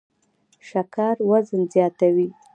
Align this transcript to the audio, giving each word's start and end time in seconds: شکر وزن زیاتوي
شکر 0.69 1.15
وزن 1.29 1.59
زیاتوي 1.73 2.27